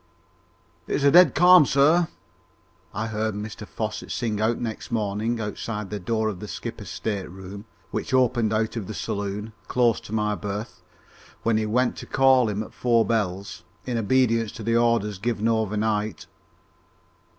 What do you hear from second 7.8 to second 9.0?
which opened out of the